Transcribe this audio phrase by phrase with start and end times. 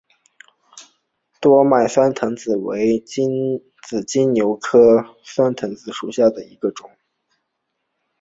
[1.39, 2.99] 多脉酸藤子为
[3.85, 6.89] 紫金牛科酸藤子属下的一个种。